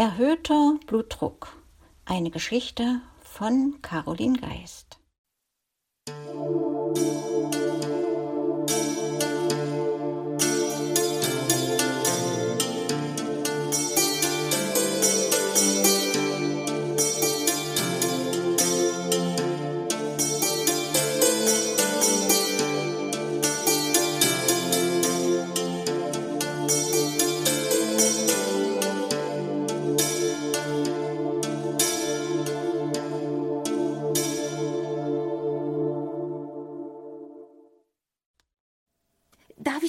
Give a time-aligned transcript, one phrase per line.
[0.00, 1.58] Erhöhter Blutdruck.
[2.06, 4.99] Eine Geschichte von Caroline Geist.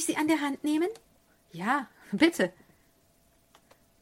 [0.02, 0.90] Ich Sie an der Hand nehmen?
[1.52, 2.52] Ja, bitte.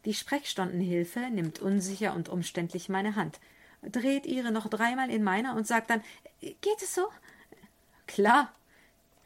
[0.05, 3.41] Die Sprechstundenhilfe nimmt unsicher und umständlich meine Hand,
[3.81, 6.02] dreht ihre noch dreimal in meiner und sagt dann
[6.39, 7.05] Geht es so?
[8.08, 8.53] Klar.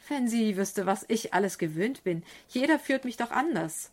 [0.09, 2.23] Wenn sie wüsste, was ich alles gewöhnt bin.
[2.49, 3.91] Jeder führt mich doch anders.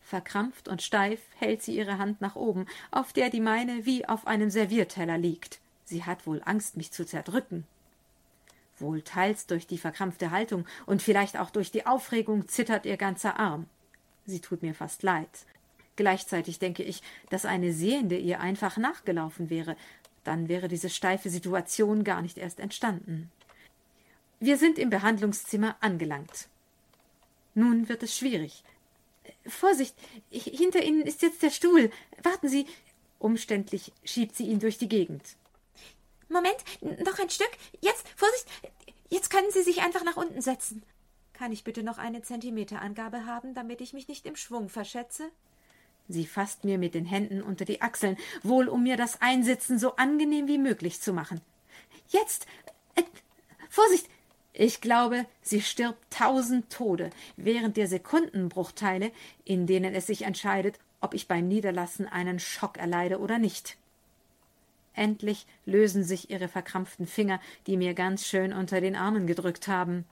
[0.00, 4.26] Verkrampft und steif hält sie ihre Hand nach oben, auf der die meine wie auf
[4.26, 5.58] einem Servierteller liegt.
[5.84, 7.66] Sie hat wohl Angst, mich zu zerdrücken.
[8.80, 13.38] Wohl teils durch die verkrampfte Haltung und vielleicht auch durch die Aufregung zittert ihr ganzer
[13.38, 13.66] Arm.
[14.26, 15.28] Sie tut mir fast leid.
[15.96, 19.76] Gleichzeitig denke ich, dass eine Sehende ihr einfach nachgelaufen wäre,
[20.24, 23.30] dann wäre diese steife Situation gar nicht erst entstanden.
[24.40, 26.48] Wir sind im Behandlungszimmer angelangt.
[27.54, 28.62] Nun wird es schwierig.
[29.46, 29.96] Vorsicht,
[30.30, 31.90] hinter Ihnen ist jetzt der Stuhl.
[32.22, 32.66] Warten Sie.
[33.18, 35.22] Umständlich schiebt sie ihn durch die Gegend.
[36.28, 37.50] Moment, noch ein Stück.
[37.80, 38.46] Jetzt, Vorsicht.
[39.08, 40.82] Jetzt können Sie sich einfach nach unten setzen.
[41.32, 45.30] Kann ich bitte noch eine Zentimeterangabe haben, damit ich mich nicht im Schwung verschätze?
[46.08, 49.96] Sie fasst mir mit den Händen unter die Achseln, wohl um mir das Einsitzen so
[49.96, 51.40] angenehm wie möglich zu machen.
[52.08, 52.46] Jetzt.
[52.94, 53.02] Äh,
[53.68, 54.08] Vorsicht.
[54.52, 59.12] Ich glaube, sie stirbt tausend Tode während der Sekundenbruchteile,
[59.44, 63.76] in denen es sich entscheidet, ob ich beim Niederlassen einen Schock erleide oder nicht.
[64.98, 70.04] Endlich lösen sich ihre verkrampften Finger, die mir ganz schön unter den Armen gedrückt haben.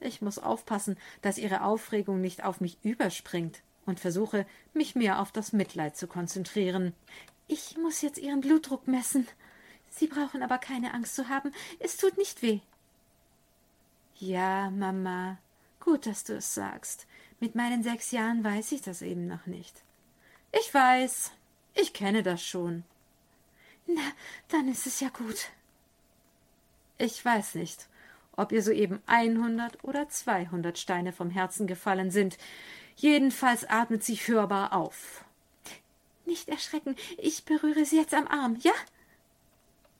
[0.00, 5.30] Ich muss aufpassen, dass ihre Aufregung nicht auf mich überspringt und versuche, mich mehr auf
[5.30, 6.94] das Mitleid zu konzentrieren.
[7.48, 9.28] Ich muss jetzt Ihren Blutdruck messen.
[9.90, 11.52] Sie brauchen aber keine Angst zu haben.
[11.78, 12.60] Es tut nicht weh.
[14.16, 15.36] Ja, Mama,
[15.80, 17.06] gut, dass du es sagst.
[17.40, 19.82] Mit meinen sechs Jahren weiß ich das eben noch nicht.
[20.50, 21.32] Ich weiß.
[21.74, 22.84] Ich kenne das schon.
[23.94, 24.12] Na,
[24.48, 25.50] dann ist es ja gut.
[26.98, 27.88] Ich weiß nicht,
[28.36, 32.38] ob ihr soeben einhundert oder zweihundert Steine vom Herzen gefallen sind.
[32.96, 35.24] Jedenfalls atmet sie hörbar auf.
[36.24, 38.72] Nicht erschrecken, ich berühre sie jetzt am Arm, ja?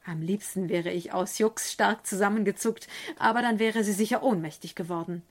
[0.05, 2.89] Am liebsten wäre ich aus Jux stark zusammengezuckt,
[3.19, 5.23] aber dann wäre sie sicher ohnmächtig geworden.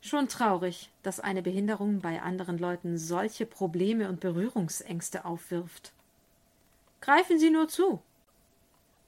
[0.00, 5.93] Schon traurig, dass eine Behinderung bei anderen Leuten solche Probleme und Berührungsängste aufwirft.
[7.04, 8.00] Greifen Sie nur zu.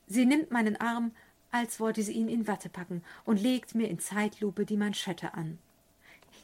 [0.07, 1.13] Sie nimmt meinen Arm,
[1.51, 5.59] als wollte sie ihn in Watte packen, und legt mir in Zeitlupe die Manschette an.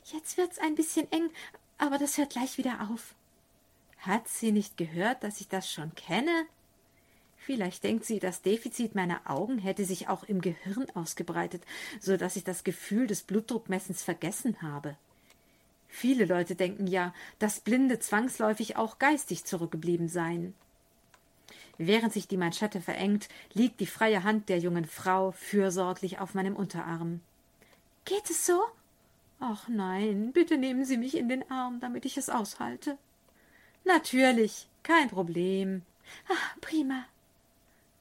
[0.07, 1.29] Jetzt wird's ein bisschen eng,
[1.77, 3.15] aber das hört gleich wieder auf.
[3.99, 6.47] Hat sie nicht gehört, dass ich das schon kenne?
[7.37, 11.65] Vielleicht denkt sie, das Defizit meiner Augen hätte sich auch im Gehirn ausgebreitet,
[12.01, 14.97] so dass ich das Gefühl des Blutdruckmessens vergessen habe.
[15.87, 20.55] Viele Leute denken ja, dass Blinde zwangsläufig auch geistig zurückgeblieben seien.
[21.79, 26.57] Während sich die Manschette verengt, liegt die freie Hand der jungen Frau fürsorglich auf meinem
[26.57, 27.21] Unterarm.
[28.05, 28.63] Geht es so?
[29.41, 32.99] Ach nein, bitte nehmen Sie mich in den Arm, damit ich es aushalte.
[33.85, 35.83] Natürlich, kein Problem.
[36.29, 37.05] Ah, prima.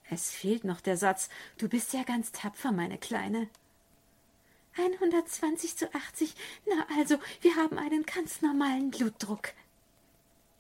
[0.10, 1.30] Es fehlt noch der Satz.
[1.58, 3.48] Du bist ja ganz tapfer, meine Kleine.
[4.78, 6.36] 120 zu 80.
[6.68, 9.54] Na also, wir haben einen ganz normalen Blutdruck.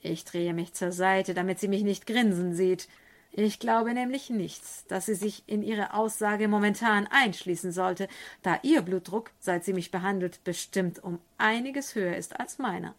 [0.02, 2.88] Ich drehe mich zur Seite, damit sie mich nicht grinsen sieht.
[3.34, 8.10] Ich glaube nämlich nichts, dass sie sich in ihre Aussage momentan einschließen sollte,
[8.42, 12.94] da ihr Blutdruck, seit sie mich behandelt, bestimmt um einiges höher ist als meiner.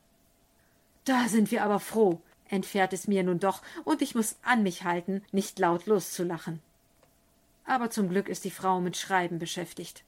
[1.04, 4.84] Da sind wir aber froh, entfährt es mir nun doch, und ich muss an mich
[4.84, 6.60] halten, nicht laut loszulachen.
[7.66, 10.02] Aber zum Glück ist die Frau mit Schreiben beschäftigt.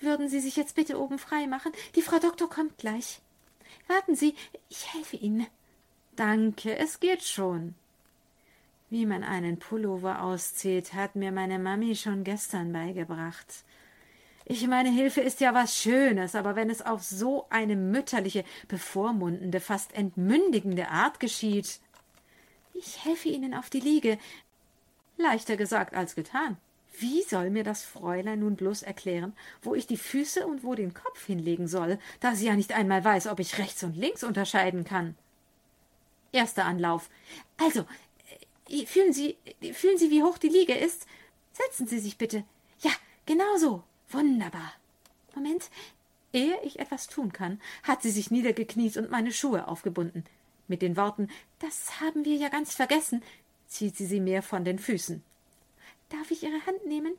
[0.00, 1.72] Würden Sie sich jetzt bitte oben frei machen?
[1.94, 3.20] Die Frau Doktor kommt gleich.
[3.86, 4.34] Warten Sie,
[4.68, 5.46] ich helfe Ihnen.
[6.20, 7.74] Danke, es geht schon.
[8.90, 13.64] Wie man einen Pullover auszieht, hat mir meine Mami schon gestern beigebracht.
[14.44, 19.60] Ich meine, Hilfe ist ja was Schönes, aber wenn es auf so eine mütterliche, bevormundende,
[19.60, 21.80] fast entmündigende Art geschieht.
[22.74, 24.18] Ich helfe Ihnen auf die Liege.
[25.16, 26.58] Leichter gesagt als getan.
[26.98, 29.32] Wie soll mir das Fräulein nun bloß erklären,
[29.62, 33.02] wo ich die Füße und wo den Kopf hinlegen soll, da sie ja nicht einmal
[33.02, 35.16] weiß, ob ich rechts und links unterscheiden kann?
[36.32, 37.10] Erster Anlauf.
[37.56, 37.86] Also,
[38.68, 39.36] äh, fühlen Sie,
[39.72, 41.06] fühlen Sie, wie hoch die Liege ist?
[41.52, 42.44] Setzen Sie sich bitte.
[42.80, 42.92] Ja,
[43.26, 43.82] genau so.
[44.10, 44.72] Wunderbar.
[45.34, 45.70] Moment.
[46.32, 50.24] Ehe ich etwas tun kann, hat sie sich niedergekniet und meine Schuhe aufgebunden.
[50.68, 51.28] Mit den Worten
[51.58, 53.22] Das haben wir ja ganz vergessen,
[53.66, 55.22] zieht sie sie mir von den Füßen.
[56.08, 57.14] Darf ich Ihre Hand nehmen?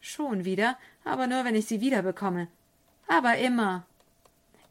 [0.00, 2.48] Schon wieder, aber nur, wenn ich sie wiederbekomme.
[3.06, 3.86] Aber immer.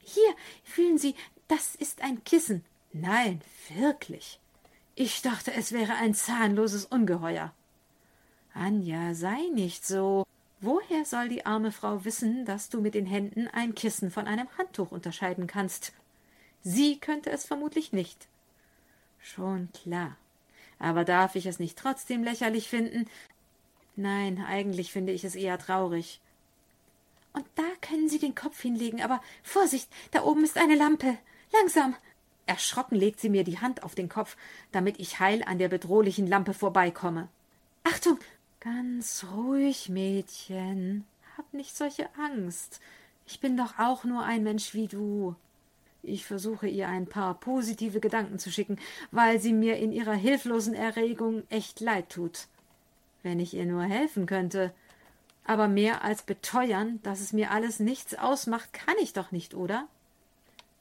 [0.03, 0.33] Hier,
[0.63, 1.13] fühlen Sie,
[1.47, 2.63] das ist ein Kissen.
[2.91, 3.41] Nein,
[3.75, 4.39] wirklich.
[4.95, 7.53] Ich dachte, es wäre ein zahnloses Ungeheuer.
[8.53, 10.25] Anja, sei nicht so.
[10.61, 14.49] Woher soll die arme Frau wissen, dass du mit den Händen ein Kissen von einem
[14.57, 15.93] Handtuch unterscheiden kannst?
[16.63, 18.27] Sie könnte es vermutlich nicht.
[19.21, 20.17] Schon klar.
[20.79, 23.07] Aber darf ich es nicht trotzdem lächerlich finden?
[23.95, 26.19] Nein, eigentlich finde ich es eher traurig.
[27.33, 31.17] Und da können Sie den Kopf hinlegen, aber Vorsicht, da oben ist eine Lampe.
[31.53, 31.95] Langsam.
[32.49, 34.35] Erschrocken legt sie mir die Hand auf den Kopf,
[34.71, 37.27] damit ich heil an der bedrohlichen Lampe vorbeikomme.
[37.83, 38.19] Achtung!
[38.59, 41.05] Ganz ruhig, Mädchen.
[41.37, 42.81] Hab nicht solche Angst.
[43.25, 45.35] Ich bin doch auch nur ein Mensch wie du.
[46.01, 48.79] Ich versuche ihr ein paar positive Gedanken zu schicken,
[49.11, 52.47] weil sie mir in ihrer hilflosen Erregung echt leid tut.
[53.21, 54.73] Wenn ich ihr nur helfen könnte.
[55.45, 59.87] Aber mehr als beteuern, dass es mir alles nichts ausmacht, kann ich doch nicht, oder?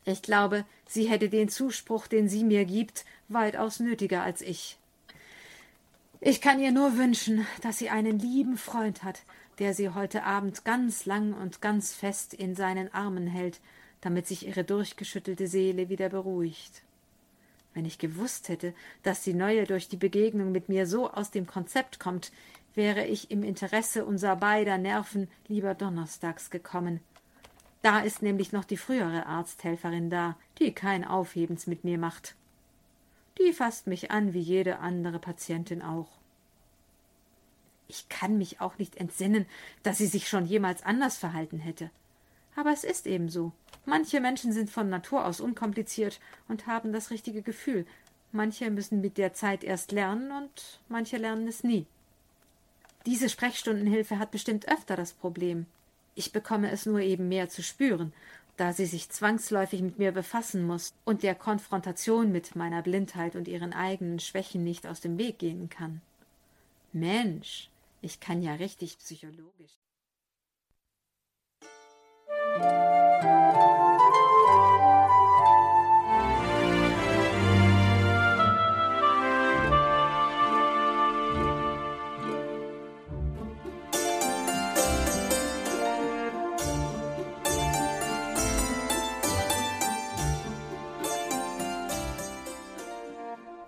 [0.09, 4.79] Ich glaube, sie hätte den Zuspruch, den sie mir gibt, weitaus nötiger als ich.
[6.23, 9.21] Ich kann ihr nur wünschen, dass sie einen lieben Freund hat,
[9.59, 13.61] der sie heute Abend ganz lang und ganz fest in seinen Armen hält,
[14.01, 16.85] damit sich ihre durchgeschüttelte Seele wieder beruhigt.
[17.75, 18.73] Wenn ich gewusst hätte,
[19.03, 22.33] dass die Neue durch die Begegnung mit mir so aus dem Konzept kommt,
[22.75, 27.01] wäre ich im Interesse unser beider Nerven lieber donnerstags gekommen.
[27.83, 32.35] Da ist nämlich noch die frühere Arzthelferin da, die kein Aufhebens mit mir macht.
[33.39, 36.09] Die fasst mich an wie jede andere Patientin auch.
[37.87, 39.47] Ich kann mich auch nicht entsinnen,
[39.83, 41.91] dass sie sich schon jemals anders verhalten hätte.
[42.57, 43.53] Aber es ist eben so.
[43.87, 47.87] Manche Menschen sind von Natur aus unkompliziert und haben das richtige Gefühl.
[48.33, 51.87] Manche müssen mit der Zeit erst lernen und manche lernen es nie.
[53.07, 55.65] Diese Sprechstundenhilfe hat bestimmt öfter das Problem.
[56.19, 58.13] Ich bekomme es nur eben mehr zu spüren,
[58.57, 63.47] da sie sich zwangsläufig mit mir befassen muss und der Konfrontation mit meiner Blindheit und
[63.47, 66.01] ihren eigenen Schwächen nicht aus dem Weg gehen kann.
[66.93, 67.71] Mensch,
[68.03, 69.79] ich kann ja richtig psychologisch.